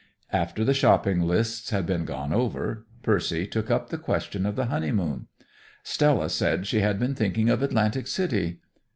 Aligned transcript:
After 0.33 0.65
the 0.65 0.73
shopping 0.73 1.21
lists 1.21 1.69
had 1.69 1.85
been 1.85 2.05
gone 2.05 2.33
over, 2.33 2.87
Percy 3.03 3.45
took 3.45 3.69
up 3.69 3.91
the 3.91 3.99
question 3.99 4.47
of 4.47 4.55
the 4.55 4.65
honeymoon. 4.65 5.27
Stella 5.83 6.31
said 6.31 6.65
she 6.65 6.79
had 6.81 6.97
been 6.97 7.13
thinking 7.13 7.49
of 7.51 7.61
Atlantic 7.61 8.07
City. 8.07 8.61